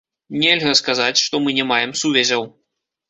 Нельга 0.43 0.71
сказаць, 0.79 1.23
што 1.25 1.43
мы 1.43 1.55
не 1.59 1.67
маем 1.73 1.91
сувязяў. 2.05 2.43